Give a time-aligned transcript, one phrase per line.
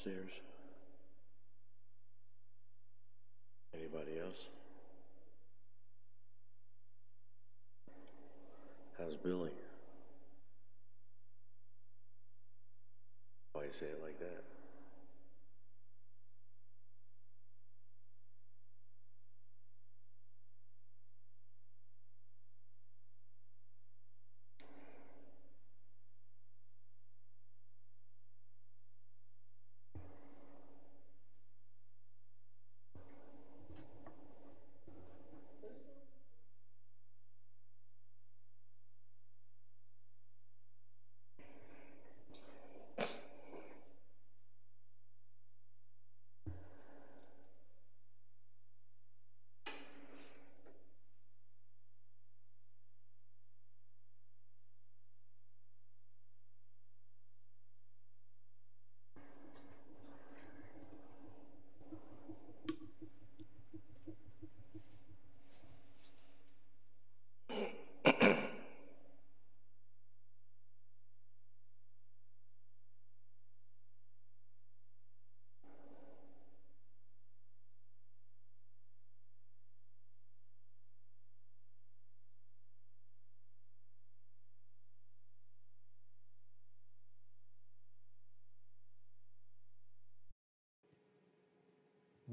[0.00, 0.30] upstairs?
[3.74, 4.46] Anybody else?
[8.98, 9.50] How's Billy?
[13.52, 14.59] Why you say it like that?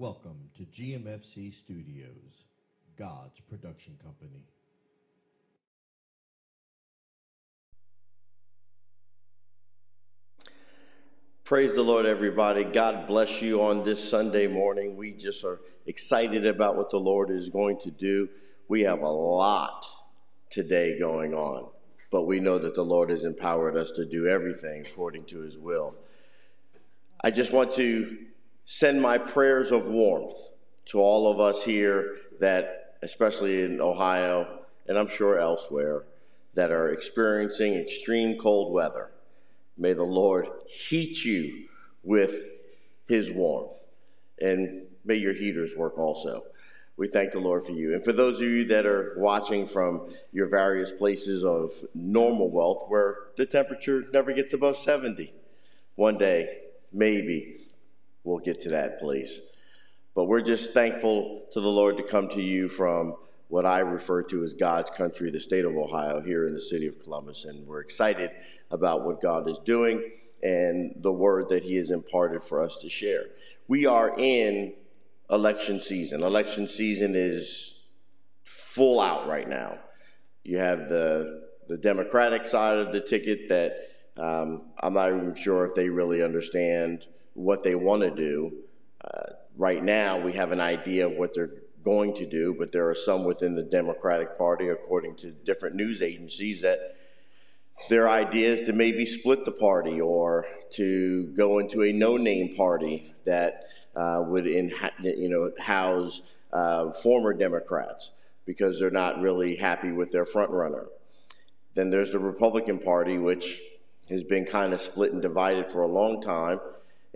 [0.08, 2.46] Welcome to GMFC Studios,
[2.98, 4.46] God's production company.
[11.44, 12.64] Praise the Lord, everybody.
[12.64, 14.96] God bless you on this Sunday morning.
[14.96, 18.30] We just are excited about what the Lord is going to do.
[18.70, 19.86] We have a lot
[20.50, 21.70] today going on,
[22.12, 25.58] but we know that the Lord has empowered us to do everything according to his
[25.58, 25.96] will.
[27.22, 28.20] I just want to
[28.70, 30.50] send my prayers of warmth
[30.86, 36.04] to all of us here that, especially in Ohio, and I'm sure elsewhere,
[36.54, 39.10] that are experiencing extreme cold weather.
[39.78, 41.70] May the Lord heat you
[42.04, 42.46] with
[43.08, 43.86] his warmth,
[44.42, 46.44] and may your heaters work also.
[46.98, 47.94] We thank the Lord for you.
[47.94, 52.84] And for those of you that are watching from your various places of normal wealth
[52.90, 55.34] where the temperature never gets above 70,
[55.96, 57.56] one day, maybe,
[58.28, 59.40] we'll get to that please.
[60.14, 63.16] But we're just thankful to the Lord to come to you from
[63.48, 66.88] what I refer to as God's country, the state of Ohio, here in the city
[66.88, 67.46] of Columbus.
[67.46, 68.32] And we're excited
[68.70, 70.12] about what God is doing
[70.44, 73.26] and the word that He has imparted for us to share.
[73.68, 74.74] We are in
[75.30, 76.24] election season.
[76.24, 77.84] Election season is
[78.44, 79.78] full out right now.
[80.44, 85.66] You have the the Democratic side of the ticket that um, I'm not even sure
[85.66, 88.52] if they really understand what they want to do.
[89.04, 91.52] Uh, right now, we have an idea of what they're
[91.84, 96.02] going to do, but there are some within the Democratic Party, according to different news
[96.02, 96.80] agencies, that
[97.90, 103.14] their idea is to maybe split the party or to go into a no-name party
[103.26, 104.74] that uh, would in,
[105.04, 108.12] you know house uh, former Democrats
[108.46, 110.88] because they're not really happy with their front runner.
[111.76, 113.60] Then there's the Republican Party, which
[114.10, 116.60] has been kind of split and divided for a long time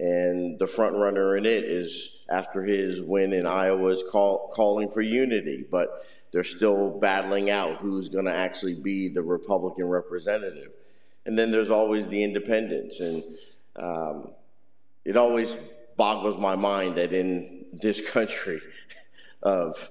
[0.02, 4.90] and the front runner in it is after his win in Iowa is call, calling
[4.90, 10.72] for unity, but they're still battling out who's going to actually be the Republican representative.
[11.28, 13.24] And then there's always the independents, and
[13.76, 14.30] um,
[15.06, 15.56] it always
[15.98, 18.60] boggles my mind that in this country
[19.44, 19.88] of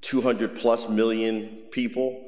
[0.00, 2.24] 200 plus million people,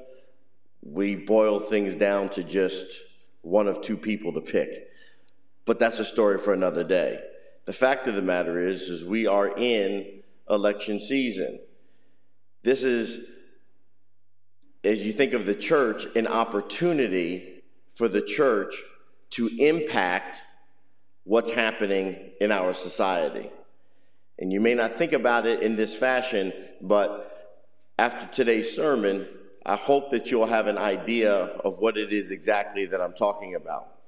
[0.80, 3.00] we boil things down to just
[3.42, 4.89] one of two people to pick
[5.70, 7.22] but that's a story for another day.
[7.64, 10.04] The fact of the matter is, is we are in
[10.50, 11.60] election season.
[12.64, 13.30] This is,
[14.82, 18.74] as you think of the church, an opportunity for the church
[19.30, 20.38] to impact
[21.22, 23.48] what's happening in our society.
[24.40, 27.62] And you may not think about it in this fashion, but
[27.96, 29.28] after today's sermon,
[29.64, 33.54] I hope that you'll have an idea of what it is exactly that I'm talking
[33.54, 33.99] about.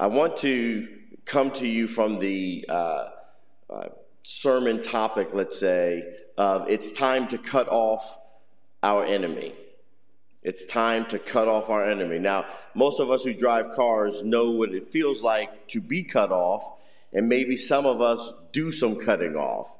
[0.00, 0.86] I want to
[1.24, 3.08] come to you from the uh,
[3.68, 3.88] uh,
[4.22, 8.20] sermon topic, let's say, of it's time to cut off
[8.84, 9.54] our enemy.
[10.44, 12.20] It's time to cut off our enemy.
[12.20, 16.30] Now, most of us who drive cars know what it feels like to be cut
[16.30, 16.62] off,
[17.12, 19.74] and maybe some of us do some cutting off.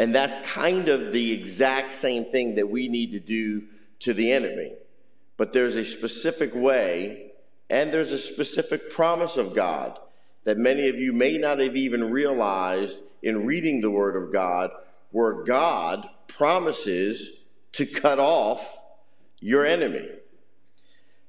[0.00, 3.62] And that's kind of the exact same thing that we need to do
[4.00, 4.72] to the enemy.
[5.36, 7.30] But there's a specific way
[7.74, 9.98] and there's a specific promise of God
[10.44, 14.70] that many of you may not have even realized in reading the Word of God,
[15.10, 17.40] where God promises
[17.72, 18.78] to cut off
[19.40, 20.08] your enemy.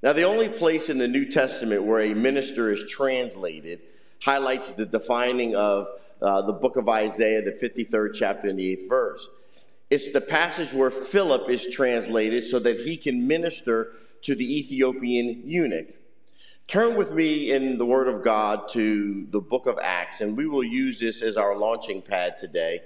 [0.03, 3.80] Now, the only place in the New Testament where a minister is translated
[4.21, 5.88] highlights the defining of
[6.21, 9.27] uh, the book of Isaiah, the 53rd chapter and the 8th verse.
[9.89, 15.41] It's the passage where Philip is translated so that he can minister to the Ethiopian
[15.44, 16.05] eunuch.
[16.67, 20.47] Turn with me in the Word of God to the book of Acts, and we
[20.47, 22.81] will use this as our launching pad today.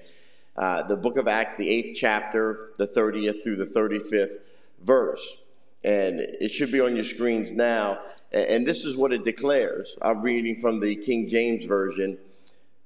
[0.58, 4.36] Uh, the book of Acts, the eighth chapter, the 30th through the 35th
[4.82, 5.44] verse.
[5.82, 8.00] And it should be on your screens now.
[8.34, 9.98] And this is what it declares.
[10.02, 12.18] I'm reading from the King James Version.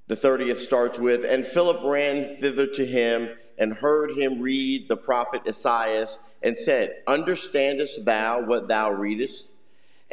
[0.06, 4.98] The 30th starts with And Philip ran thither to him and heard him read the
[4.98, 9.48] prophet Esaias and said, Understandest thou what thou readest?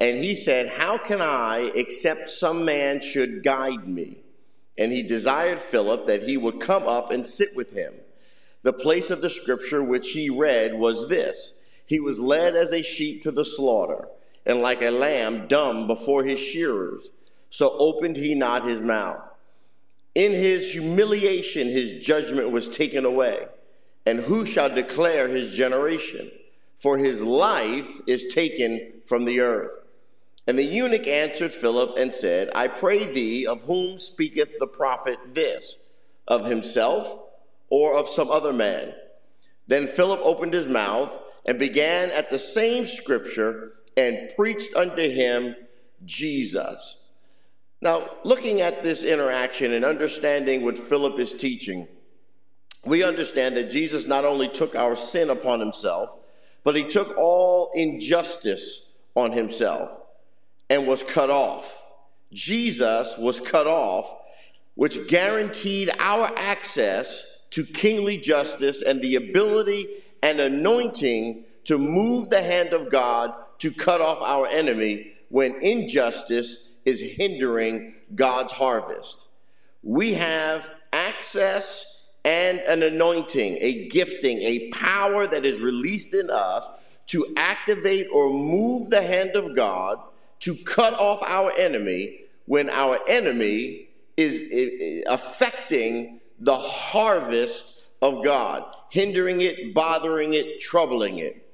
[0.00, 4.16] And he said, How can I, except some man should guide me?
[4.78, 7.92] And he desired Philip that he would come up and sit with him.
[8.62, 12.82] The place of the scripture which he read was this He was led as a
[12.82, 14.08] sheep to the slaughter,
[14.46, 17.10] and like a lamb dumb before his shearers,
[17.50, 19.30] so opened he not his mouth.
[20.14, 23.46] In his humiliation, his judgment was taken away.
[24.06, 26.30] And who shall declare his generation?
[26.76, 29.76] For his life is taken from the earth.
[30.46, 35.18] And the eunuch answered Philip and said, I pray thee, of whom speaketh the prophet
[35.34, 35.76] this?
[36.26, 37.18] Of himself
[37.68, 38.94] or of some other man?
[39.66, 45.54] Then Philip opened his mouth and began at the same scripture and preached unto him
[46.04, 46.96] Jesus.
[47.82, 51.88] Now, looking at this interaction and understanding what Philip is teaching,
[52.84, 56.10] we understand that Jesus not only took our sin upon himself,
[56.64, 59.99] but he took all injustice on himself
[60.70, 61.82] and was cut off.
[62.32, 64.08] Jesus was cut off,
[64.76, 69.88] which guaranteed our access to kingly justice and the ability
[70.22, 76.74] and anointing to move the hand of God to cut off our enemy when injustice
[76.84, 79.28] is hindering God's harvest.
[79.82, 86.68] We have access and an anointing, a gifting, a power that is released in us
[87.06, 89.98] to activate or move the hand of God
[90.40, 99.40] to cut off our enemy when our enemy is affecting the harvest of God, hindering
[99.42, 101.46] it, bothering it, troubling it.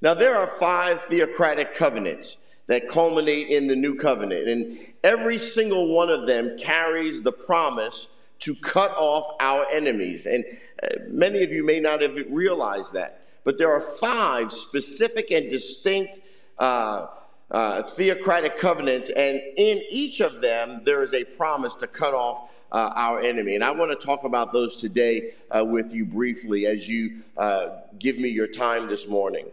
[0.00, 5.94] Now, there are five theocratic covenants that culminate in the new covenant, and every single
[5.94, 8.08] one of them carries the promise
[8.40, 10.26] to cut off our enemies.
[10.26, 10.44] And
[10.82, 15.48] uh, many of you may not have realized that, but there are five specific and
[15.48, 16.18] distinct.
[16.58, 17.06] Uh,
[17.52, 22.48] uh, theocratic covenants, and in each of them, there is a promise to cut off
[22.72, 23.54] uh, our enemy.
[23.54, 27.68] And I want to talk about those today uh, with you briefly as you uh,
[27.98, 29.46] give me your time this morning.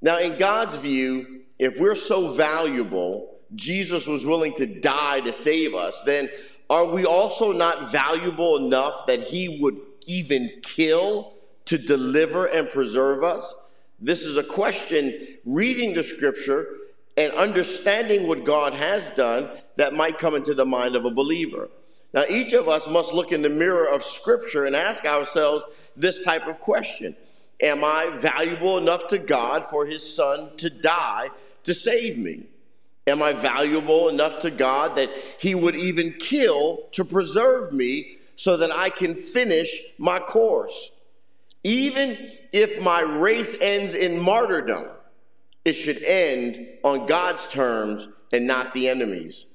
[0.00, 5.76] Now, in God's view, if we're so valuable, Jesus was willing to die to save
[5.76, 6.28] us, then
[6.68, 11.34] are we also not valuable enough that he would even kill
[11.66, 13.54] to deliver and preserve us?
[14.00, 16.78] This is a question reading the scripture
[17.16, 21.68] and understanding what God has done that might come into the mind of a believer.
[22.14, 25.64] Now, each of us must look in the mirror of Scripture and ask ourselves
[25.96, 27.16] this type of question
[27.60, 31.30] Am I valuable enough to God for His Son to die
[31.64, 32.44] to save me?
[33.06, 38.56] Am I valuable enough to God that He would even kill to preserve me so
[38.56, 40.90] that I can finish my course?
[41.64, 42.16] Even
[42.52, 44.88] if my race ends in martyrdom,
[45.64, 49.46] it should end on God's terms and not the enemy's.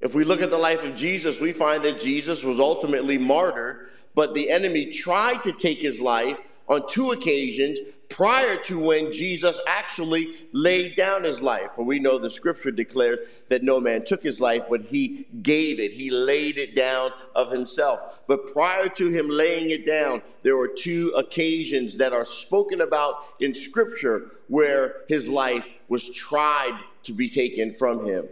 [0.00, 3.88] If we look at the life of Jesus, we find that Jesus was ultimately martyred,
[4.14, 7.78] but the enemy tried to take his life on two occasions
[8.08, 11.70] prior to when Jesus actually laid down his life.
[11.74, 15.80] For we know the scripture declares that no man took his life, but he gave
[15.80, 15.92] it.
[15.92, 18.00] He laid it down of himself.
[18.26, 23.14] But prior to him laying it down, there were two occasions that are spoken about
[23.40, 28.28] in scripture where his life was tried to be taken from him.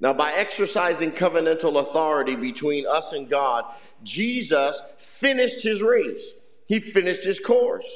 [0.00, 3.64] Now, by exercising covenantal authority between us and God,
[4.02, 6.36] Jesus finished his race.
[6.66, 7.86] He finished his course.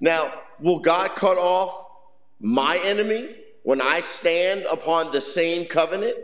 [0.00, 1.88] Now, will God cut off
[2.40, 3.28] my enemy
[3.64, 6.16] when I stand upon the same covenant?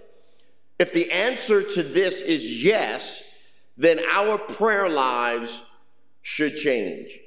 [0.79, 3.35] If the answer to this is yes,
[3.77, 5.63] then our prayer lives
[6.23, 7.19] should change.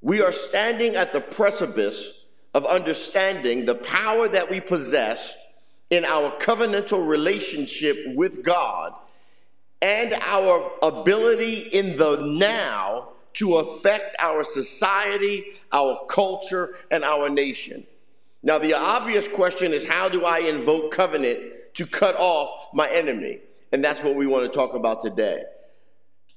[0.00, 2.21] We are standing at the precipice
[2.54, 5.34] of understanding the power that we possess
[5.90, 8.94] in our covenantal relationship with God
[9.80, 17.84] and our ability in the now to affect our society, our culture, and our nation.
[18.42, 21.40] Now, the obvious question is how do I invoke covenant
[21.74, 23.40] to cut off my enemy?
[23.72, 25.44] And that's what we want to talk about today.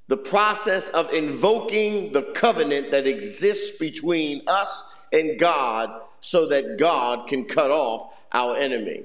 [0.07, 7.27] The process of invoking the covenant that exists between us and God so that God
[7.27, 9.03] can cut off our enemy.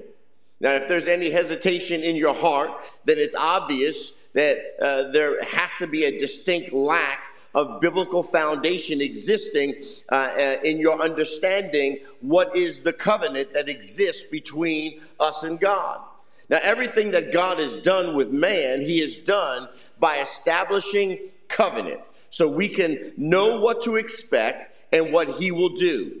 [0.59, 2.71] Now, if there's any hesitation in your heart,
[3.05, 7.19] then it's obvious that uh, there has to be a distinct lack
[7.53, 9.75] of biblical foundation existing
[10.11, 16.01] uh, uh, in your understanding what is the covenant that exists between us and God.
[16.49, 22.01] Now, everything that God has done with man, he has done by establishing covenant
[22.31, 26.20] so we can know what to expect and what he will do.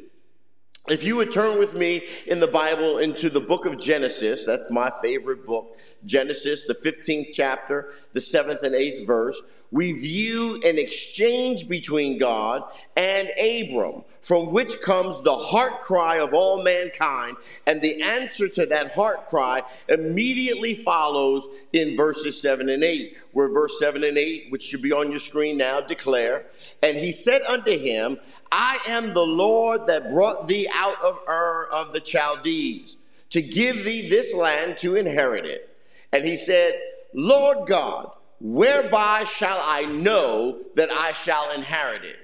[0.89, 4.71] If you would turn with me in the Bible into the book of Genesis, that's
[4.71, 10.79] my favorite book, Genesis, the 15th chapter, the 7th and 8th verse, we view an
[10.79, 12.63] exchange between God
[12.97, 17.37] and Abram, from which comes the heart cry of all mankind.
[17.65, 23.49] And the answer to that heart cry immediately follows in verses 7 and 8, where
[23.49, 26.45] verse 7 and 8, which should be on your screen now, declare,
[26.83, 28.19] And he said unto him,
[28.51, 32.97] I am the Lord that brought thee out of Ur of the Chaldees
[33.31, 35.75] to give thee this land to inherit it.
[36.13, 36.79] And he said,
[37.13, 42.17] Lord God, whereby shall I know that I shall inherit it?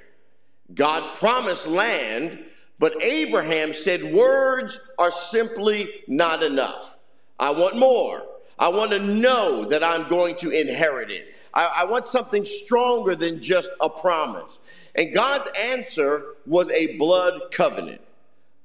[0.73, 2.43] God promised land,
[2.79, 6.97] but Abraham said, Words are simply not enough.
[7.39, 8.23] I want more.
[8.59, 11.35] I want to know that I'm going to inherit it.
[11.53, 14.59] I, I want something stronger than just a promise.
[14.95, 18.01] And God's answer was a blood covenant,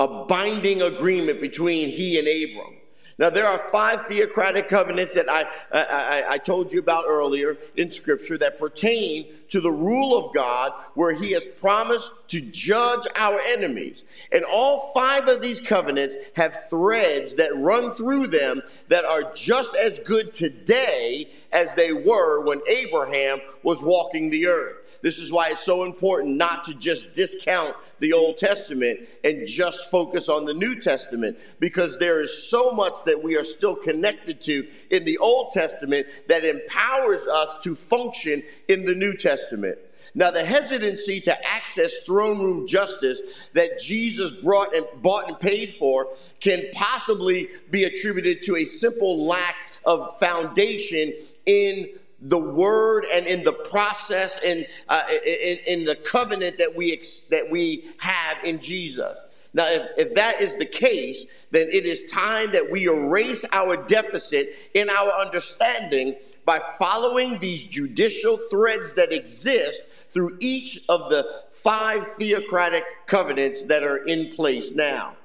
[0.00, 2.78] a binding agreement between he and Abram.
[3.18, 7.90] Now, there are five theocratic covenants that I, I, I, told you about earlier in
[7.90, 13.38] Scripture that pertain to the rule of God, where He has promised to judge our
[13.40, 14.04] enemies.
[14.32, 19.76] And all five of these covenants have threads that run through them that are just
[19.76, 24.76] as good today as they were when Abraham was walking the earth.
[25.02, 29.90] This is why it's so important not to just discount the Old Testament and just
[29.90, 34.42] focus on the New Testament because there is so much that we are still connected
[34.42, 39.78] to in the Old Testament that empowers us to function in the New Testament.
[40.14, 43.20] Now, the hesitancy to access throne room justice
[43.54, 46.08] that Jesus brought and bought and paid for
[46.40, 49.56] can possibly be attributed to a simple lack
[49.86, 51.14] of foundation
[51.46, 51.88] in
[52.22, 57.26] the word and in the process and uh, in, in, the covenant that we ex-
[57.30, 59.18] that we have in Jesus.
[59.54, 63.76] Now, if, if that is the case, then it is time that we erase our
[63.76, 66.14] deficit in our understanding
[66.44, 73.82] by following these judicial threads that exist through each of the five theocratic covenants that
[73.82, 75.16] are in place now.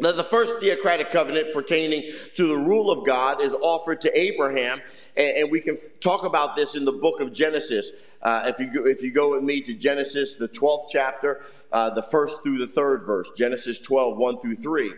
[0.00, 4.80] Now, the first theocratic covenant pertaining to the rule of God is offered to Abraham,
[5.16, 7.90] and, and we can talk about this in the book of Genesis.
[8.22, 11.90] Uh, if, you go, if you go with me to Genesis, the 12th chapter, uh,
[11.90, 14.94] the first through the third verse, Genesis 12, 1 through 3.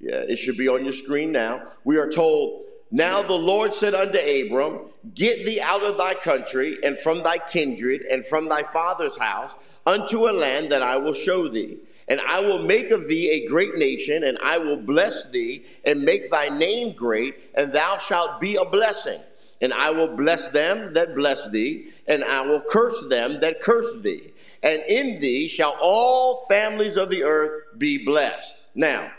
[0.00, 1.68] Yeah, it should be on your screen now.
[1.84, 4.80] We are told, Now the Lord said unto Abram,
[5.14, 9.54] Get thee out of thy country, and from thy kindred, and from thy father's house,
[9.86, 11.80] unto a land that I will show thee.
[12.08, 16.02] And I will make of thee a great nation, and I will bless thee, and
[16.02, 19.20] make thy name great, and thou shalt be a blessing.
[19.60, 23.94] And I will bless them that bless thee, and I will curse them that curse
[24.02, 24.32] thee.
[24.62, 28.54] And in thee shall all families of the earth be blessed.
[28.74, 29.10] Now,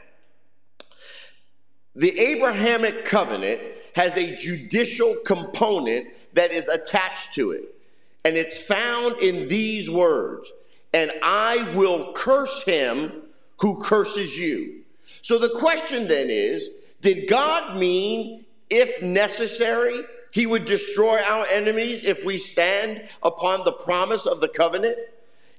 [1.96, 3.62] the Abrahamic covenant
[3.96, 7.76] has a judicial component that is attached to it.
[8.24, 10.52] And it's found in these words
[10.94, 13.24] and I will curse him
[13.60, 14.84] who curses you.
[15.22, 16.70] So the question then is
[17.02, 23.72] Did God mean, if necessary, he would destroy our enemies if we stand upon the
[23.72, 24.98] promise of the covenant?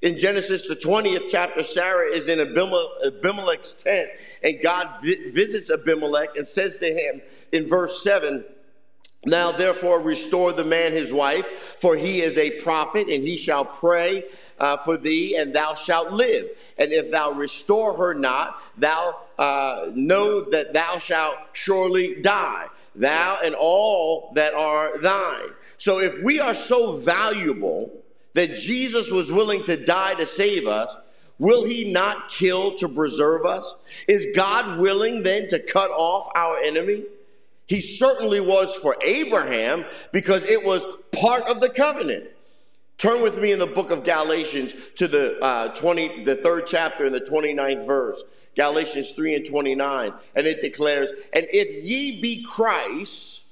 [0.02, 4.08] In Genesis, the 20th chapter, Sarah is in Abimelech's tent,
[4.42, 7.20] and God vi- visits Abimelech and says to him
[7.52, 8.42] in verse 7
[9.26, 11.46] Now therefore restore the man his wife,
[11.78, 14.24] for he is a prophet, and he shall pray
[14.60, 16.48] uh, for thee, and thou shalt live.
[16.78, 23.38] And if thou restore her not, thou uh, know that thou shalt surely die, thou
[23.44, 25.50] and all that are thine.
[25.78, 27.90] So if we are so valuable
[28.34, 30.94] that Jesus was willing to die to save us,
[31.38, 33.74] will he not kill to preserve us?
[34.06, 37.04] Is God willing then to cut off our enemy?
[37.66, 42.26] He certainly was for Abraham because it was part of the covenant.
[43.00, 47.06] Turn with me in the book of Galatians to the uh, 20, the third chapter
[47.06, 48.22] and the 29th verse.
[48.54, 50.12] Galatians 3 and 29.
[50.36, 53.46] And it declares, And if ye be Christ,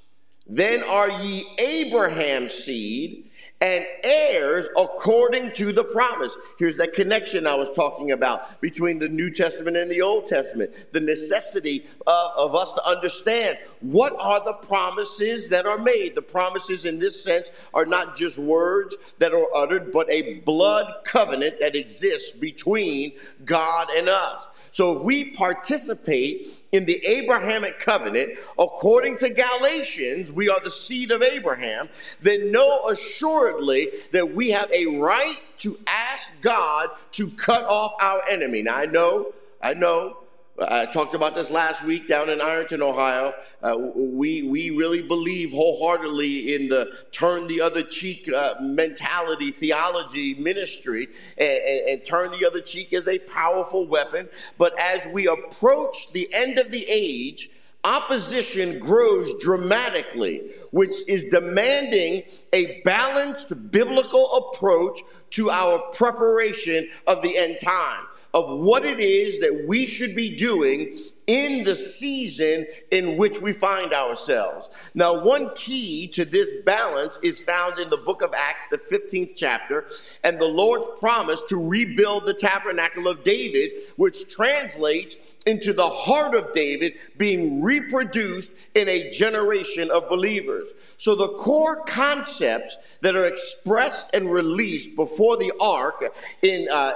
[0.45, 3.28] then are ye Abraham's seed
[3.61, 6.35] and heirs according to the promise.
[6.57, 10.71] Here's that connection I was talking about between the New Testament and the Old Testament.
[10.93, 16.15] The necessity of, of, us to understand what are the promises that are made.
[16.15, 20.93] The promises in this sense are not just words that are uttered, but a blood
[21.03, 23.11] covenant that exists between
[23.43, 24.47] God and us.
[24.79, 31.11] So if we participate in the Abrahamic covenant, according to Galatians, we are the seed
[31.11, 31.89] of Abraham,
[32.21, 38.21] then know assuredly that we have a right to ask God to cut off our
[38.29, 38.61] enemy.
[38.61, 40.18] Now I know, I know
[40.67, 43.33] I talked about this last week down in Ironton, Ohio.
[43.61, 50.35] Uh, we, we really believe wholeheartedly in the turn the other cheek uh, mentality, theology,
[50.35, 54.27] ministry, and, and, and turn the other cheek is a powerful weapon.
[54.57, 57.49] But as we approach the end of the age,
[57.83, 64.99] opposition grows dramatically, which is demanding a balanced biblical approach
[65.31, 70.35] to our preparation of the end time of what it is that we should be
[70.35, 74.69] doing in the season in which we find ourselves.
[74.93, 79.33] Now, one key to this balance is found in the book of Acts, the 15th
[79.35, 79.87] chapter,
[80.23, 85.17] and the Lord's promise to rebuild the tabernacle of David, which translates
[85.49, 90.69] into the heart of David being reproduced in a generation of believers.
[90.97, 96.03] So the core concepts that are expressed and released before the ark
[96.41, 96.93] in, uh,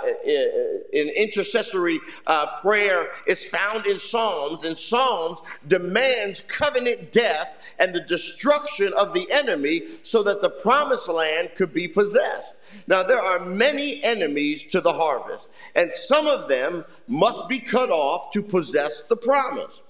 [0.93, 8.01] in intercessory uh, prayer is found in Psalms, and Psalms demands covenant death and the
[8.01, 12.53] destruction of the enemy so that the promised land could be possessed.
[12.87, 17.89] Now, there are many enemies to the harvest, and some of them must be cut
[17.89, 19.81] off to possess the promise.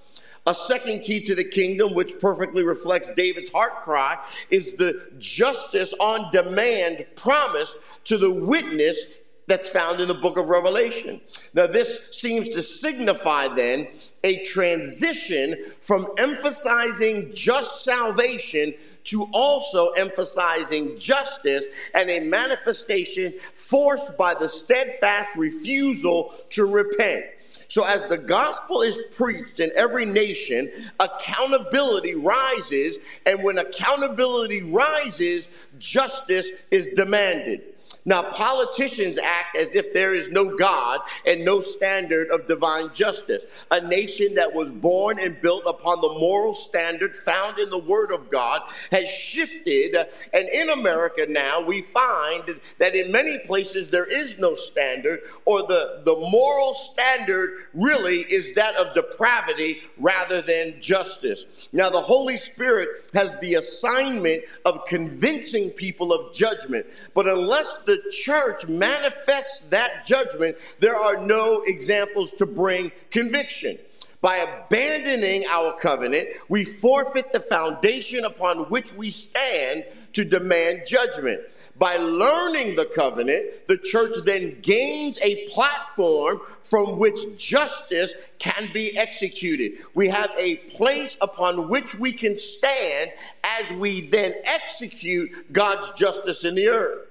[0.45, 4.17] A second key to the kingdom, which perfectly reflects David's heart cry,
[4.49, 9.05] is the justice on demand promised to the witness
[9.47, 11.21] that's found in the book of Revelation.
[11.53, 13.87] Now, this seems to signify then
[14.23, 18.73] a transition from emphasizing just salvation
[19.05, 27.25] to also emphasizing justice and a manifestation forced by the steadfast refusal to repent.
[27.67, 35.49] So, as the gospel is preached in every nation, accountability rises, and when accountability rises,
[35.79, 37.72] justice is demanded.
[38.05, 43.45] Now, politicians act as if there is no God and no standard of divine justice.
[43.71, 48.11] A nation that was born and built upon the moral standard found in the Word
[48.11, 48.61] of God
[48.91, 49.95] has shifted.
[50.33, 55.61] And in America now, we find that in many places there is no standard, or
[55.61, 61.69] the, the moral standard really is that of depravity rather than justice.
[61.71, 67.92] Now, the Holy Spirit has the assignment of convincing people of judgment, but unless the
[67.93, 73.77] the church manifests that judgment, there are no examples to bring conviction.
[74.19, 81.41] By abandoning our covenant, we forfeit the foundation upon which we stand to demand judgment.
[81.77, 88.97] By learning the covenant, the church then gains a platform from which justice can be
[88.97, 89.79] executed.
[89.93, 93.11] We have a place upon which we can stand
[93.43, 97.07] as we then execute God's justice in the earth.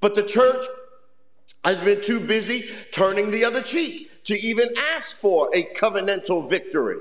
[0.00, 0.64] But the church
[1.64, 6.96] has been too busy turning the other cheek to even ask for a covenantal victory.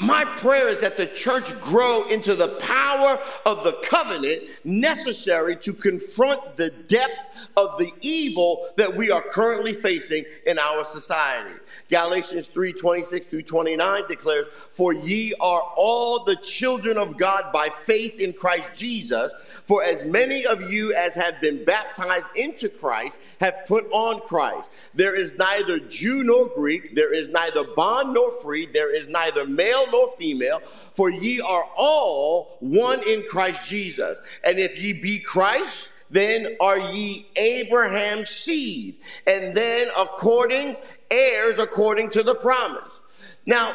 [0.00, 5.72] My prayer is that the church grow into the power of the covenant necessary to
[5.72, 11.54] confront the depth of the evil that we are currently facing in our society.
[11.94, 17.68] Galatians 3 26 through 29 declares, For ye are all the children of God by
[17.68, 19.32] faith in Christ Jesus.
[19.66, 24.70] For as many of you as have been baptized into Christ have put on Christ.
[24.92, 29.46] There is neither Jew nor Greek, there is neither bond nor free, there is neither
[29.46, 30.62] male nor female,
[30.94, 34.18] for ye are all one in Christ Jesus.
[34.42, 40.76] And if ye be Christ, then are ye Abraham's seed, and then according
[41.10, 43.00] heirs according to the promise.
[43.46, 43.74] Now,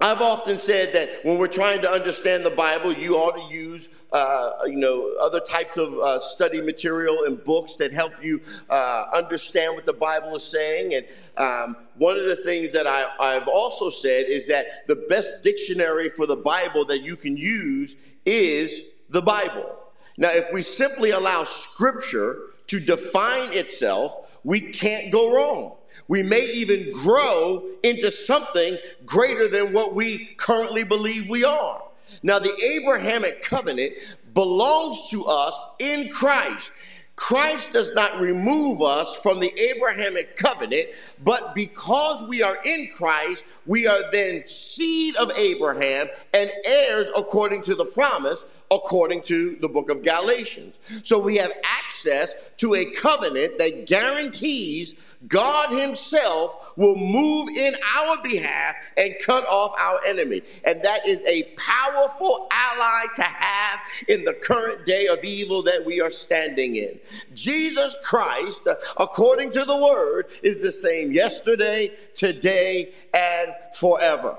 [0.00, 3.88] I've often said that when we're trying to understand the Bible, you ought to use,
[4.12, 9.04] uh, you know, other types of uh, study material and books that help you uh,
[9.14, 10.94] understand what the Bible is saying.
[10.94, 15.42] And um, one of the things that I, I've also said is that the best
[15.42, 17.96] dictionary for the Bible that you can use
[18.26, 19.76] is the Bible.
[20.18, 25.76] Now, if we simply allow Scripture to define itself, we can't go wrong
[26.08, 31.82] we may even grow into something greater than what we currently believe we are.
[32.22, 33.94] Now, the Abrahamic covenant
[34.34, 36.70] belongs to us in Christ.
[37.16, 40.88] Christ does not remove us from the Abrahamic covenant,
[41.22, 47.62] but because we are in Christ, we are then seed of Abraham and heirs according
[47.62, 50.74] to the promise, according to the book of Galatians.
[51.04, 54.96] So we have access to a covenant that guarantees
[55.28, 60.42] God Himself will move in our behalf and cut off our enemy.
[60.66, 65.84] And that is a powerful ally to have in the current day of evil that
[65.84, 66.98] we are standing in.
[67.34, 68.66] Jesus Christ,
[68.98, 74.36] according to the word, is the same yesterday, today, and forever.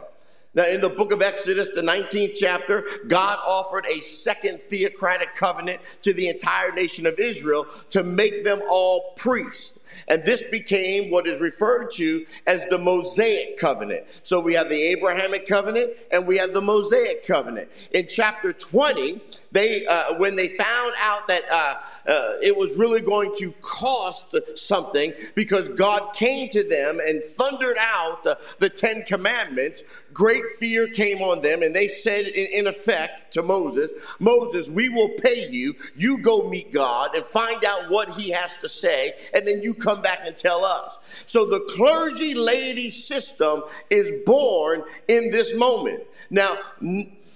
[0.56, 5.82] Now, in the book of Exodus, the 19th chapter, God offered a second theocratic covenant
[6.04, 9.80] to the entire nation of Israel to make them all priests.
[10.08, 14.06] And this became what is referred to as the Mosaic covenant.
[14.24, 17.70] So we have the Abrahamic covenant and we have the Mosaic covenant.
[17.92, 21.76] In chapter 20, they uh, when they found out that uh,
[22.08, 27.78] uh, it was really going to cost something because God came to them and thundered
[27.80, 28.24] out
[28.60, 29.82] the Ten Commandments,
[30.16, 34.88] great fear came on them, and they said, in, in effect, to Moses, Moses, we
[34.88, 35.76] will pay you.
[35.96, 39.74] You go meet God and find out what he has to say, and then you
[39.74, 40.98] come back and tell us.
[41.26, 46.04] So the clergy laity system is born in this moment.
[46.30, 46.58] Now,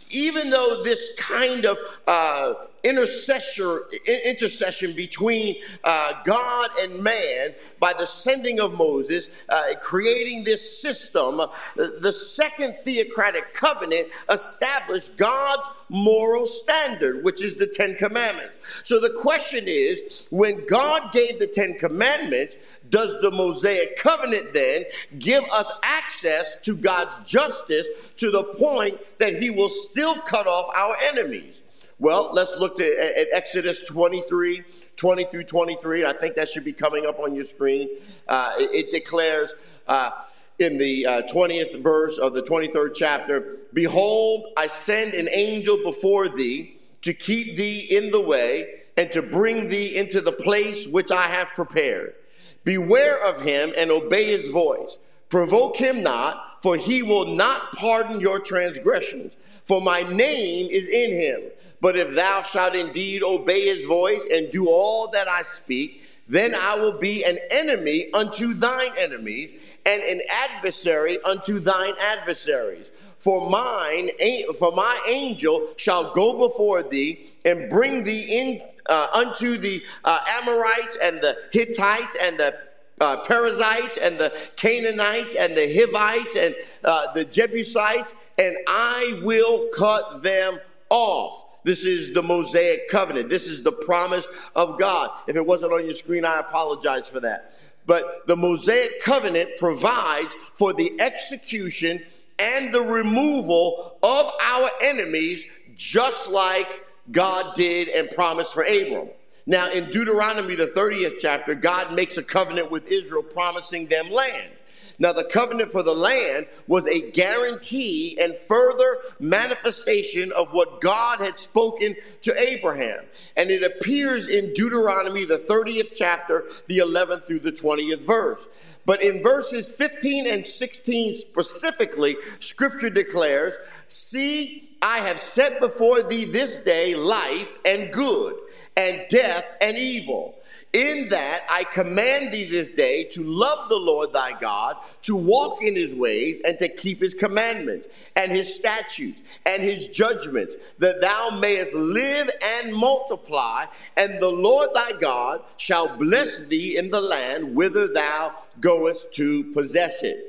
[0.10, 3.80] even though this kind of uh, intercession,
[4.26, 11.42] intercession between uh, God and man by the sending of Moses, uh, creating this system,
[11.76, 18.54] the second theocratic covenant established God's moral standard, which is the Ten Commandments.
[18.84, 22.56] So the question is when God gave the Ten Commandments,
[22.90, 24.84] does the Mosaic covenant then
[25.20, 27.88] give us access to God's justice
[28.18, 31.62] to the point that he will still cut off our enemies?
[32.00, 34.64] Well, let's look at, at Exodus 23,
[34.96, 36.06] 20 through 23.
[36.06, 37.90] I think that should be coming up on your screen.
[38.28, 39.54] Uh, it, it, declares
[39.88, 40.12] uh,
[40.60, 46.28] in the uh, 20th verse of the 23rd chapter Behold, I send an angel before
[46.28, 51.12] thee to keep thee in the way and to bring thee into the place which
[51.12, 52.16] I have prepared.
[52.64, 54.98] Beware of him and obey his voice.
[55.30, 59.36] Provoke him not, for he will not pardon your transgressions.
[59.66, 61.42] For my name is in him.
[61.82, 66.54] But if thou shalt indeed obey his voice and do all that I speak, then
[66.56, 69.54] I will be an enemy unto thine enemies
[69.86, 72.92] and an adversary unto thine adversaries.
[73.20, 74.12] For mine,
[74.58, 80.20] for my angel shall go before thee and bring thee in uh, unto the uh,
[80.42, 82.56] Amorites and the Hittites and the
[83.02, 89.70] uh, Perizzites and the Canaanites and the Hivites and uh, the Jebusites, and I will
[89.76, 91.46] cut them off.
[91.64, 93.30] This is the Mosaic covenant.
[93.30, 95.12] This is the promise of God.
[95.28, 97.60] If it wasn't on your screen, I apologize for that.
[97.86, 102.02] But the Mosaic covenant provides for the execution
[102.38, 105.46] and the removal of our enemies,
[105.76, 109.10] just like God did and promised for Abram.
[109.46, 114.52] Now, in Deuteronomy, the 30th chapter, God makes a covenant with Israel, promising them land.
[115.00, 121.20] Now, the covenant for the land was a guarantee and further manifestation of what God
[121.20, 123.06] had spoken to Abraham.
[123.38, 128.48] And it appears in Deuteronomy, the 30th chapter, the 11th through the 20th verse.
[128.86, 133.54] But in verses 15 and 16 specifically, scripture declares,
[133.88, 138.36] See, I have set before thee this day life and good,
[138.80, 140.36] and death and evil.
[140.72, 145.64] In that I command thee this day to love the Lord thy God, to walk
[145.64, 151.02] in his ways, and to keep his commandments, and his statutes, and his judgments, that
[151.02, 153.66] thou mayest live and multiply,
[153.98, 159.52] and the Lord thy God shall bless thee in the land whither thou goest to
[159.52, 160.29] possess it.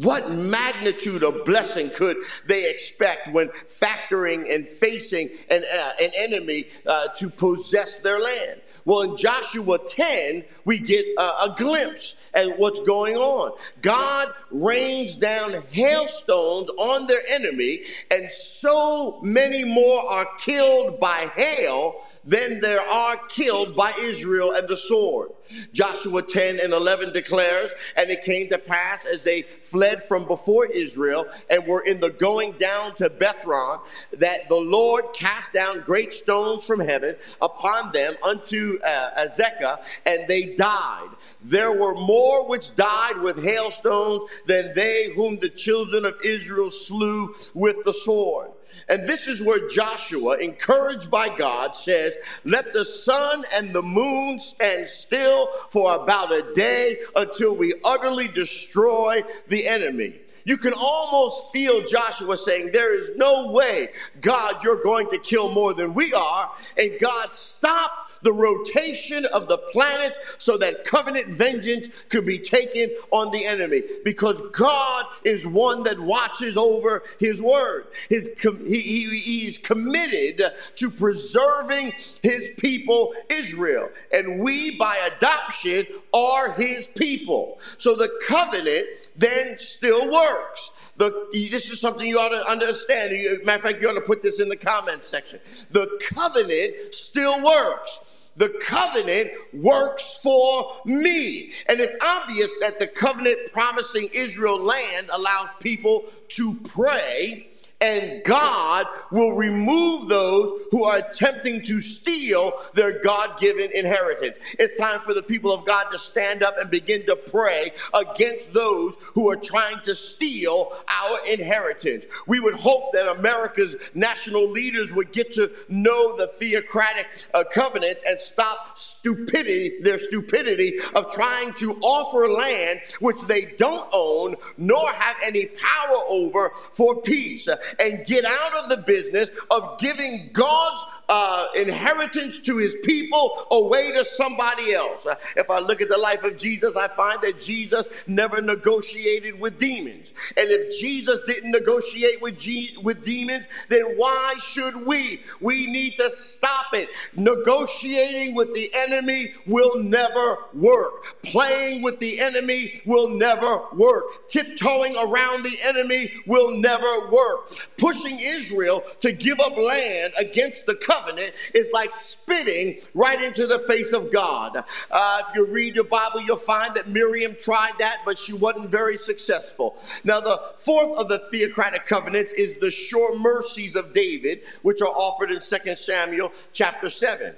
[0.00, 6.66] What magnitude of blessing could they expect when factoring and facing an, uh, an enemy
[6.86, 8.60] uh, to possess their land?
[8.84, 13.58] Well, in Joshua 10, we get a, a glimpse at what's going on.
[13.82, 17.82] God rains down hailstones on their enemy,
[18.12, 24.68] and so many more are killed by hail than there are killed by Israel and
[24.68, 25.30] the sword.
[25.72, 30.66] Joshua 10 and 11 declares, And it came to pass as they fled from before
[30.66, 33.80] Israel and were in the going down to Bethhoron,
[34.12, 40.28] that the Lord cast down great stones from heaven upon them unto uh, Azekah, and
[40.28, 41.08] they died.
[41.42, 47.34] There were more which died with hailstones than they whom the children of Israel slew
[47.54, 48.50] with the sword.
[48.88, 54.40] And this is where Joshua, encouraged by God, says, Let the sun and the moon
[54.40, 60.14] stand still for about a day until we utterly destroy the enemy.
[60.44, 63.90] You can almost feel Joshua saying, There is no way,
[64.22, 66.50] God, you're going to kill more than we are.
[66.78, 72.90] And God, stop the rotation of the planet so that covenant vengeance could be taken
[73.10, 77.86] on the enemy because God is one that watches over his word.
[78.08, 78.30] His,
[78.66, 80.42] he, he, he is committed
[80.76, 83.90] to preserving his people, Israel.
[84.12, 87.58] And we, by adoption, are his people.
[87.76, 90.70] So the covenant then still works.
[90.96, 93.12] The, this is something you ought to understand.
[93.44, 95.38] Matter of fact, you ought to put this in the comment section.
[95.70, 98.00] The covenant still works
[98.38, 101.52] the covenant works for me.
[101.68, 107.47] And it's obvious that the covenant promising Israel land allows people to pray
[107.80, 114.36] and God will remove those who are attempting to steal their God given inheritance.
[114.58, 118.52] It's time for the people of God to stand up and begin to pray against
[118.52, 122.06] those who are trying to steal our inheritance.
[122.26, 127.98] We would hope that America's national leaders would get to know the theocratic uh, covenant
[128.06, 134.90] and stop stupidity, their stupidity of trying to offer land which they don't own nor
[134.90, 137.48] have any power over for peace
[137.80, 143.92] and get out of the business of giving God's uh, inheritance to his people away
[143.92, 145.06] to somebody else.
[145.36, 149.58] If I look at the life of Jesus, I find that Jesus never negotiated with
[149.58, 150.12] demons.
[150.36, 152.34] And if Jesus didn't negotiate with,
[152.82, 155.22] with demons, then why should we?
[155.40, 156.88] We need to stop it.
[157.16, 161.22] Negotiating with the enemy will never work.
[161.22, 164.28] Playing with the enemy will never work.
[164.28, 167.52] Tiptoeing around the enemy will never work.
[167.76, 173.58] Pushing Israel to give up land against the covenant is like spitting right into the
[173.60, 174.64] face of God.
[174.90, 178.70] Uh, if you read your Bible, you'll find that Miriam tried that, but she wasn't
[178.70, 179.76] very successful.
[180.04, 184.88] Now, the fourth of the theocratic covenants is the sure mercies of David, which are
[184.88, 187.34] offered in 2 Samuel chapter 7.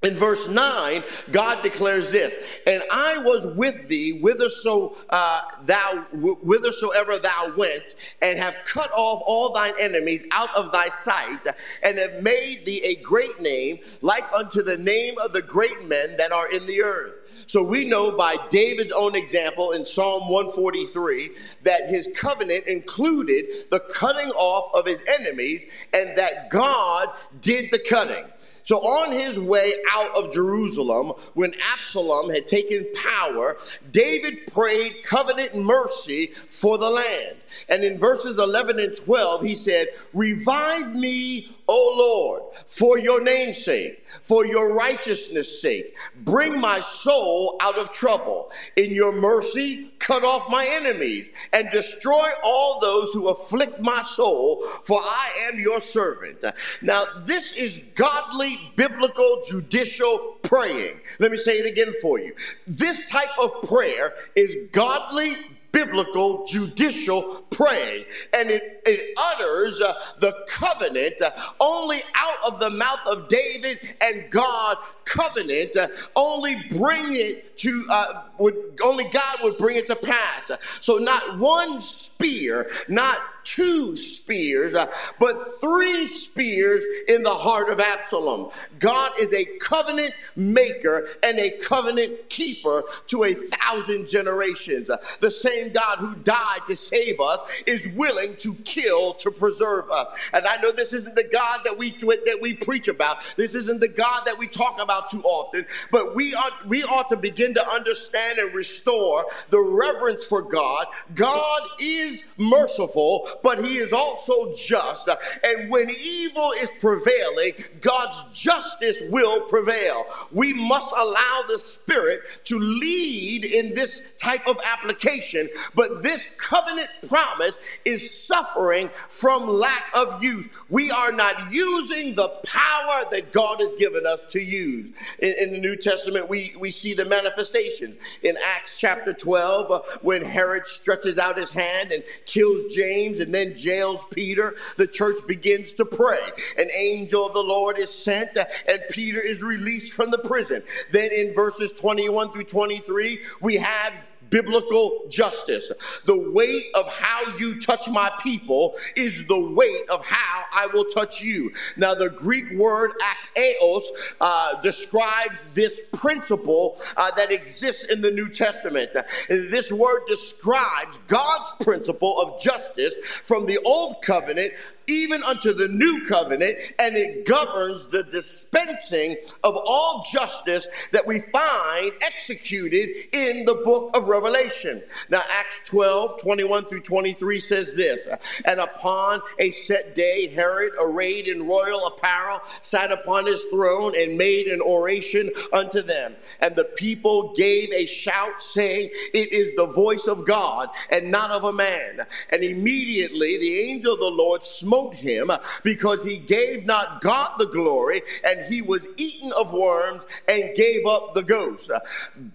[0.00, 7.18] In verse 9, God declares this, and I was with thee whitherso, uh, thou, whithersoever
[7.18, 11.40] thou went, and have cut off all thine enemies out of thy sight,
[11.82, 16.16] and have made thee a great name, like unto the name of the great men
[16.16, 17.14] that are in the earth.
[17.48, 21.30] So we know by David's own example in Psalm 143
[21.64, 27.08] that his covenant included the cutting off of his enemies, and that God
[27.40, 28.26] did the cutting.
[28.68, 33.56] So, on his way out of Jerusalem, when Absalom had taken power,
[33.92, 37.38] David prayed covenant mercy for the land.
[37.70, 43.62] And in verses 11 and 12, he said, Revive me, O Lord, for your name's
[43.62, 45.96] sake, for your righteousness' sake.
[46.24, 48.50] Bring my soul out of trouble.
[48.76, 54.62] In your mercy, cut off my enemies and destroy all those who afflict my soul,
[54.84, 56.42] for I am your servant.
[56.80, 61.00] Now, this is godly, biblical, judicial praying.
[61.18, 62.34] Let me say it again for you.
[62.66, 65.36] This type of prayer is godly,
[65.72, 68.04] biblical, judicial praying.
[68.36, 73.78] And it, it utters uh, the covenant uh, only out of the mouth of David
[74.00, 79.86] and God covenant, uh, only bring it to, uh, would, only God would bring it
[79.88, 80.50] to pass.
[80.80, 83.18] So not one spear, not
[83.48, 84.86] two spears, uh,
[85.18, 88.50] but three spears in the heart of Absalom.
[88.78, 94.90] God is a covenant maker and a covenant keeper to a thousand generations.
[95.20, 100.08] The same God who died to save us is willing to kill to preserve us.
[100.34, 103.18] And I know this isn't the God that we that we preach about.
[103.36, 107.08] This isn't the God that we talk about too often, but we ought we ought
[107.10, 113.64] to begin begin to understand and restore the reverence for God, God is merciful, but
[113.64, 115.08] he is also just.
[115.44, 120.06] And when evil is prevailing, God's justice will prevail.
[120.32, 126.90] We must allow the Spirit to lead in this type of application, but this covenant
[127.08, 130.48] promise is suffering from lack of use.
[130.68, 134.90] We are not using the power that God has given us to use.
[135.20, 137.04] In, in the New Testament, we, we see the
[137.38, 137.96] manifestations.
[138.22, 143.34] In Acts chapter 12, uh, when Herod stretches out his hand and kills James and
[143.34, 146.20] then jails Peter, the church begins to pray.
[146.56, 150.62] An angel of the Lord is sent, uh, and Peter is released from the prison.
[150.90, 153.94] Then in verses 21 through 23, we have
[154.30, 155.70] biblical justice.
[156.04, 160.84] The weight of how you touch my people is the weight of how I will
[160.86, 161.52] touch you.
[161.76, 163.82] Now, the Greek word axios
[164.20, 168.90] uh, describes this principle uh, that exists in the New Testament.
[169.28, 174.52] This word describes God's principle of justice from the Old Covenant
[174.88, 181.20] even unto the new covenant, and it governs the dispensing of all justice that we
[181.20, 184.82] find executed in the book of Revelation.
[185.10, 188.06] Now, Acts 12 21 through 23 says this
[188.44, 194.16] And upon a set day, Herod, arrayed in royal apparel, sat upon his throne and
[194.16, 196.14] made an oration unto them.
[196.40, 201.30] And the people gave a shout, saying, It is the voice of God and not
[201.30, 202.06] of a man.
[202.30, 205.30] And immediately the angel of the Lord smote smote him
[205.62, 210.86] because he gave not God the glory and he was eaten of worms and gave
[210.86, 211.70] up the ghost.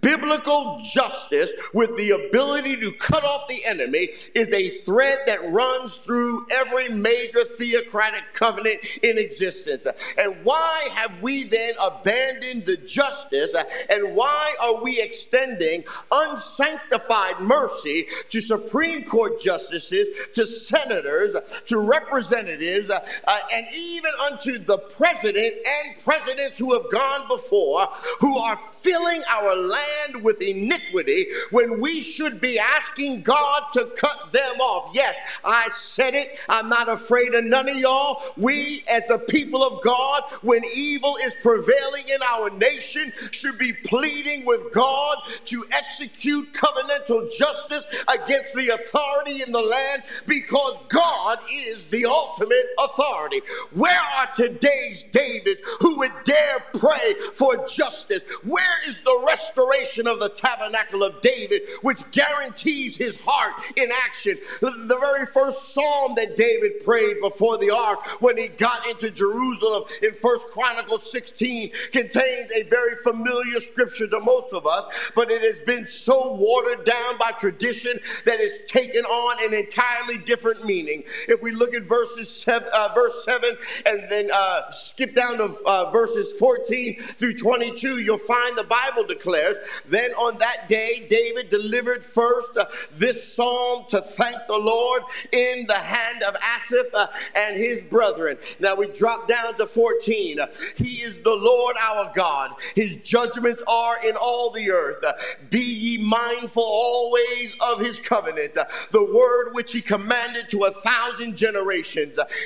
[0.01, 5.97] Biblical justice with the ability to cut off the enemy is a thread that runs
[5.97, 9.87] through every major theocratic covenant in existence.
[10.17, 13.53] And why have we then abandoned the justice
[13.89, 21.35] and why are we extending unsanctified mercy to Supreme Court justices, to senators,
[21.67, 22.32] to representatives?
[22.33, 27.87] Representatives, uh, uh, and even unto the president and presidents who have gone before,
[28.19, 34.33] who are filling our land with iniquity when we should be asking God to cut
[34.33, 34.91] them off.
[34.93, 36.37] Yes, I said it.
[36.49, 38.21] I'm not afraid of none of y'all.
[38.35, 43.71] We, as the people of God, when evil is prevailing in our nation, should be
[43.71, 51.37] pleading with God to execute covenantal justice against the authority in the land because God
[51.51, 53.41] is the ultimate authority.
[53.71, 58.21] Where are today's Davids who would dare pray for justice?
[58.43, 64.37] Where is the restoration of the tabernacle of David, which guarantees his heart in action?
[64.61, 69.83] The very first psalm that David prayed before the ark when he got into Jerusalem
[70.01, 74.83] in First Chronicles 16 contains a very familiar scripture to most of us,
[75.15, 77.93] but it has been so watered down by tradition
[78.25, 81.03] that it's taken on an entirely different meaning.
[81.27, 83.49] If we look at verse verses seven, uh, verse 7
[83.85, 89.03] and then uh, skip down to uh, verses 14 through 22, you'll find the Bible
[89.03, 89.57] declares,
[89.87, 92.65] Then on that day, David delivered first uh,
[92.97, 98.37] this psalm to thank the Lord in the hand of Asaph uh, and his brethren.
[98.59, 100.39] Now we drop down to 14.
[100.77, 102.51] He is the Lord our God.
[102.75, 105.03] His judgments are in all the earth.
[105.49, 108.57] Be ye mindful always of his covenant,
[108.91, 112.02] the word which he commanded to a thousand generations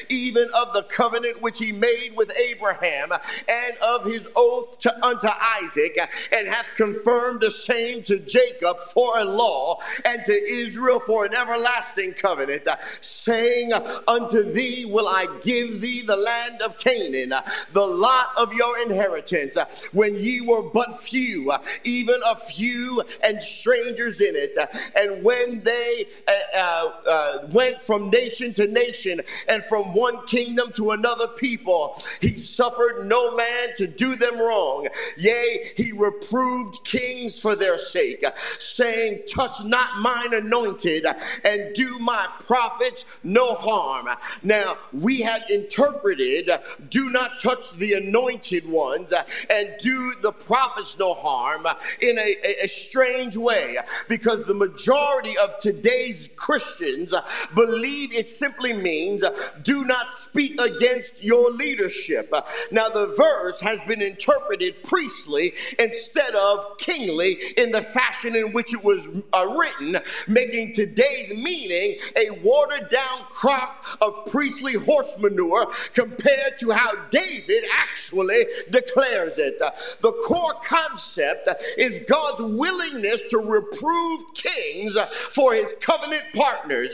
[0.09, 5.27] even of the covenant which he made with Abraham, and of his oath to, unto
[5.61, 5.97] Isaac,
[6.35, 11.33] and hath confirmed the same to Jacob for a law, and to Israel for an
[11.33, 12.67] everlasting covenant,
[13.01, 13.73] saying,
[14.07, 17.33] Unto thee will I give thee the land of Canaan,
[17.71, 19.57] the lot of your inheritance,
[19.91, 21.51] when ye were but few,
[21.83, 24.57] even a few and strangers in it.
[24.95, 30.71] And when they uh, uh, uh went from nation to nation and from one kingdom
[30.75, 32.01] to another people.
[32.21, 34.87] He suffered no man to do them wrong.
[35.17, 38.23] Yea, he reproved kings for their sake,
[38.59, 41.05] saying, Touch not mine anointed,
[41.43, 44.07] and do my prophets no harm.
[44.43, 46.49] Now, we have interpreted,
[46.89, 49.13] Do not touch the anointed ones,
[49.49, 51.67] and do the prophets no harm
[52.01, 53.77] in a, a, a strange way,
[54.07, 57.13] because the majority of today's Christians
[57.53, 59.23] believe it simply means
[59.63, 62.33] do not speak against your leadership.
[62.71, 68.73] Now, the verse has been interpreted priestly instead of kingly in the fashion in which
[68.73, 69.97] it was uh, written,
[70.27, 77.63] making today's meaning a watered down crock of priestly horse manure compared to how David
[77.79, 79.59] actually declares it.
[80.01, 84.97] The core concept is God's willingness to reprove kings
[85.31, 86.91] for his covenant partners.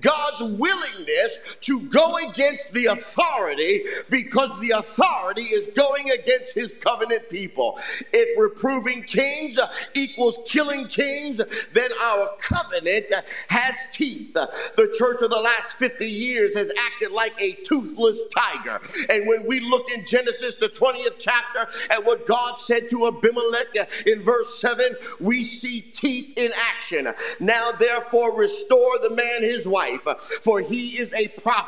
[0.00, 7.28] God's willingness to go against the authority because the authority is going against his covenant
[7.30, 7.78] people.
[8.12, 9.58] If reproving kings
[9.94, 11.40] equals killing kings,
[11.72, 13.06] then our covenant
[13.48, 14.32] has teeth.
[14.34, 18.80] The church of the last 50 years has acted like a toothless tiger.
[19.08, 24.06] And when we look in Genesis, the 20th chapter, at what God said to Abimelech
[24.06, 27.08] in verse 7, we see teeth in action.
[27.40, 30.02] Now, therefore, restore the man his wife,
[30.42, 31.63] for he is a prophet,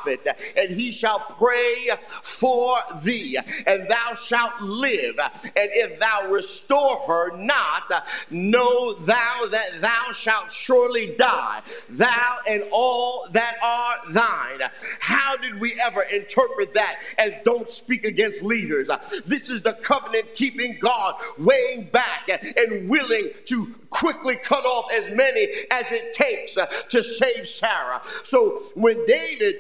[0.57, 1.91] and he shall pray
[2.23, 5.19] for thee, and thou shalt live.
[5.45, 7.91] And if thou restore her not,
[8.31, 14.71] know thou that thou shalt surely die, thou and all that are thine.
[15.01, 18.91] How did we ever interpret that as don't speak against leaders?
[19.27, 25.09] This is the covenant keeping God weighing back and willing to quickly cut off as
[25.15, 26.57] many as it takes
[26.91, 28.03] to save Sarah.
[28.23, 29.57] So when David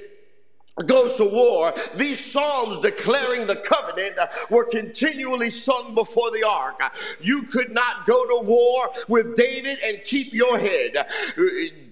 [0.84, 6.78] goes to war, these psalms declaring the covenant uh, were continually sung before the ark.
[7.20, 11.06] You could not go to war with David and keep your head.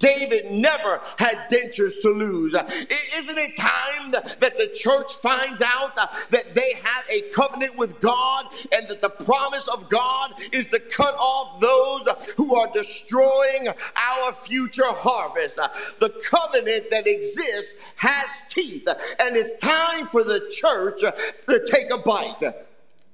[0.05, 2.55] David never had dentures to lose.
[2.55, 8.01] Isn't it time that the church finds out uh, that they have a covenant with
[8.01, 13.69] God and that the promise of God is to cut off those who are destroying
[13.69, 15.59] our future harvest?
[15.59, 15.69] Uh,
[16.01, 21.91] the covenant that exists has teeth, uh, and it's time for the church to take
[21.91, 22.64] a bite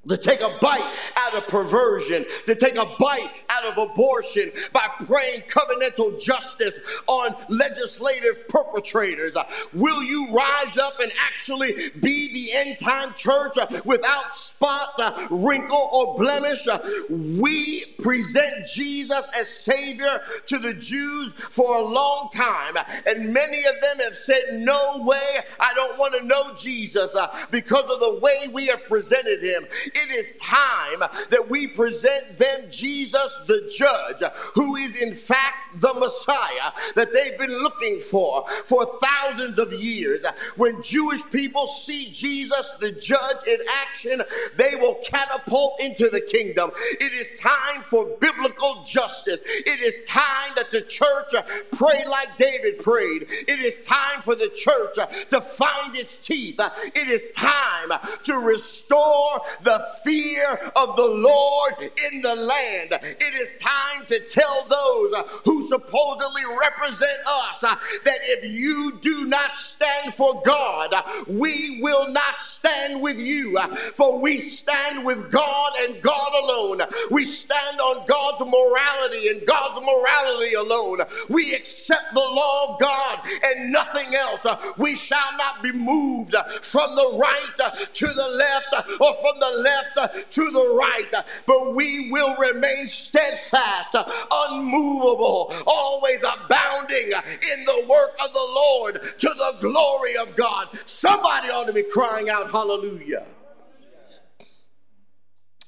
[0.09, 4.87] to take a bite out of perversion, to take a bite out of abortion by
[5.05, 9.37] praying covenantal justice on legislative perpetrators.
[9.75, 14.99] Will you rise up and actually be the end time church without spot,
[15.31, 16.67] wrinkle, or blemish?
[17.11, 23.81] We present Jesus as Savior to the Jews for a long time, and many of
[23.83, 27.15] them have said, No way, I don't want to know Jesus
[27.51, 32.71] because of the way we have presented him it is time that we present them
[32.71, 38.85] Jesus the judge, who is in fact the Messiah that they've been looking for for
[39.01, 40.25] thousands of years.
[40.57, 44.23] When Jewish people see Jesus the judge in action,
[44.57, 46.71] they will catapult into the kingdom.
[47.01, 49.41] It is time for biblical justice.
[49.45, 51.35] It is time that the church
[51.73, 53.27] pray like David prayed.
[53.31, 54.97] It is time for the church
[55.31, 56.61] to find its teeth.
[56.95, 62.99] It is time to restore the fear of the Lord in the land.
[63.03, 65.15] It is time to tell those
[65.45, 70.95] who supposedly represent us that if you do not stand for God,
[71.27, 73.59] we will not stand with you.
[73.95, 76.81] For we stand with God and God alone.
[77.11, 81.01] We stand on God's morality and God's morality alone.
[81.29, 84.47] We accept the law of God and nothing else.
[84.77, 89.70] We shall not be moved from the right to the left or from the left
[89.71, 97.13] left uh, to the right, uh, but we will remain steadfast, uh, unmovable, always abounding
[97.13, 100.69] in the work of the Lord to the glory of God.
[100.87, 103.27] Somebody ought to be crying out, Hallelujah.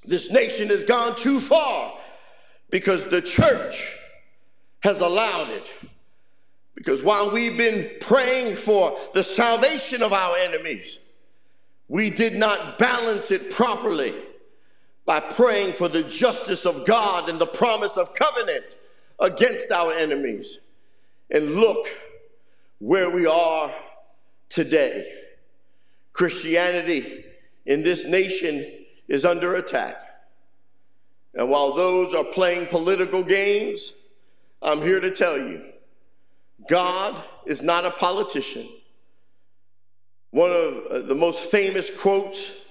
[0.04, 1.92] This nation has gone too far
[2.70, 3.96] because the church
[4.80, 5.70] has allowed it.
[6.74, 10.98] Because while we've been praying for the salvation of our enemies,
[11.92, 14.14] we did not balance it properly
[15.04, 18.64] by praying for the justice of God and the promise of covenant
[19.20, 20.58] against our enemies.
[21.30, 21.86] And look
[22.78, 23.70] where we are
[24.48, 25.06] today.
[26.14, 27.26] Christianity
[27.66, 29.96] in this nation is under attack.
[31.34, 33.92] And while those are playing political games,
[34.62, 35.62] I'm here to tell you
[36.70, 38.66] God is not a politician.
[40.32, 42.62] One of uh, the most famous quotes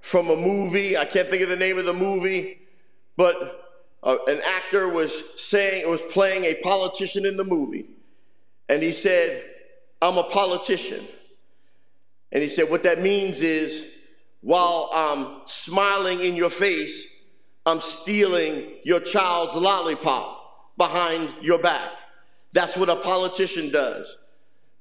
[0.00, 2.60] from a movie, I can't think of the name of the movie,
[3.16, 7.86] but uh, an actor was saying, it was playing a politician in the movie.
[8.68, 9.42] And he said,
[10.00, 11.04] I'm a politician.
[12.30, 13.86] And he said, What that means is,
[14.42, 17.06] while I'm smiling in your face,
[17.64, 21.90] I'm stealing your child's lollipop behind your back.
[22.52, 24.16] That's what a politician does.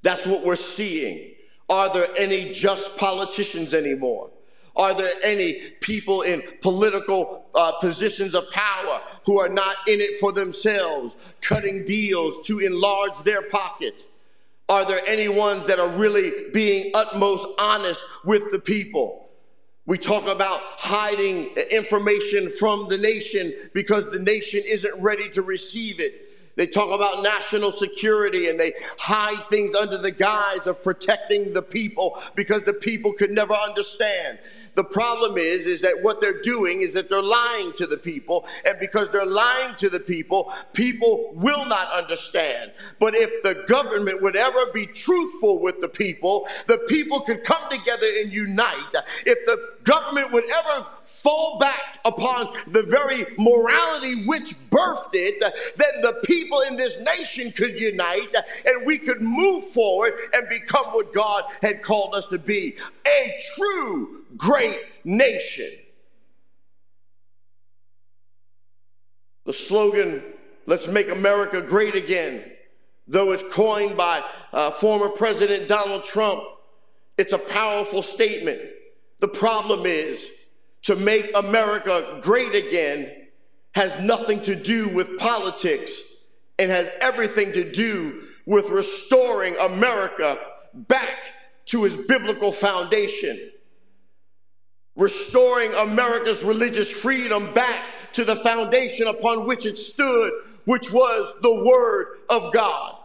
[0.04, 1.34] That's what we're seeing.
[1.70, 4.30] Are there any just politicians anymore?
[4.76, 10.20] Are there any people in political uh, positions of power who are not in it
[10.20, 14.06] for themselves, cutting deals to enlarge their pocket?
[14.70, 19.30] Are there any ones that are really being utmost honest with the people?
[19.88, 26.00] We talk about hiding information from the nation because the nation isn't ready to receive
[26.00, 26.27] it.
[26.58, 31.62] They talk about national security and they hide things under the guise of protecting the
[31.62, 34.40] people because the people could never understand.
[34.78, 38.46] The problem is, is that what they're doing is that they're lying to the people,
[38.64, 42.74] and because they're lying to the people, people will not understand.
[43.00, 47.68] But if the government would ever be truthful with the people, the people could come
[47.72, 48.94] together and unite.
[49.26, 56.02] If the government would ever fall back upon the very morality which birthed it, then
[56.02, 58.36] the people in this nation could unite
[58.66, 62.76] and we could move forward and become what God had called us to be
[63.08, 65.72] a true great nation.
[69.46, 70.22] The slogan,
[70.66, 72.44] Let's Make America Great Again,
[73.08, 74.22] though it's coined by
[74.52, 76.44] uh, former President Donald Trump,
[77.18, 78.60] it's a powerful statement.
[79.20, 80.30] The problem is
[80.84, 83.12] to make America great again
[83.74, 86.02] has nothing to do with politics.
[86.60, 90.40] And has everything to do with restoring America
[90.74, 91.16] back
[91.68, 93.52] to its biblical foundation.
[94.96, 100.32] Restoring America's religious freedom back to the foundation upon which it stood,
[100.66, 102.96] which was the Word of God.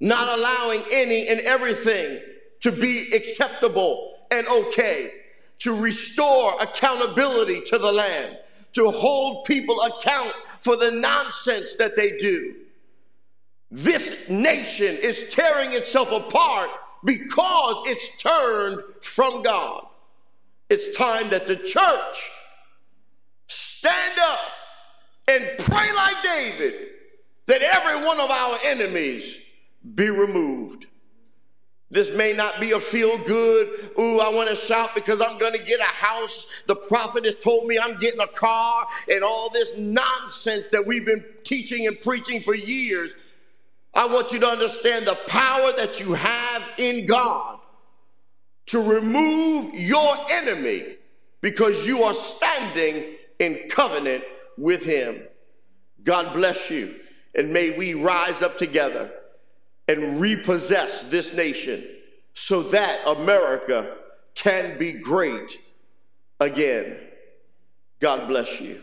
[0.00, 2.20] Not allowing any and everything
[2.62, 5.12] to be acceptable and okay,
[5.60, 8.38] to restore accountability to the land,
[8.72, 12.54] to hold people account for the nonsense that they do.
[13.70, 16.70] This nation is tearing itself apart
[17.04, 19.86] because it's turned from God.
[20.68, 22.30] It's time that the church
[23.46, 24.40] stand up
[25.30, 26.74] and pray like David
[27.46, 29.38] that every one of our enemies
[29.94, 30.86] be removed.
[31.92, 33.68] This may not be a feel good,
[33.98, 36.46] ooh, I want to shout because I'm going to get a house.
[36.68, 41.04] The prophet has told me I'm getting a car and all this nonsense that we've
[41.04, 43.10] been teaching and preaching for years.
[43.92, 47.58] I want you to understand the power that you have in God
[48.66, 50.94] to remove your enemy
[51.40, 54.22] because you are standing in covenant
[54.56, 55.24] with him.
[56.04, 56.94] God bless you.
[57.34, 59.10] And may we rise up together
[59.90, 61.84] and repossess this nation
[62.32, 63.96] so that America
[64.34, 65.58] can be great
[66.38, 66.96] again.
[67.98, 68.80] God bless you.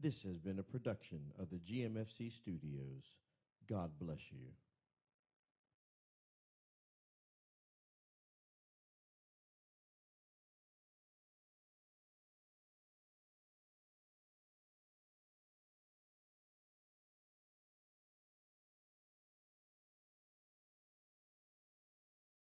[0.00, 3.04] This has been a production of the GMFC Studios.
[3.70, 4.48] God bless you.